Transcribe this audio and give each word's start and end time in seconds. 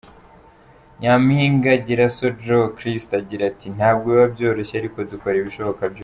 Nyampinga 0.99 1.71
Giraso 1.85 2.25
Joe 2.43 2.67
Christa 2.77 3.13
agira 3.21 3.43
ati 3.51 3.67
:”Ntabwo 3.77 4.07
biba 4.11 4.25
byoroshye 4.33 4.75
ariko 4.77 4.97
dukora 5.11 5.35
ibishoboka 5.41 5.83
byose. 5.93 5.99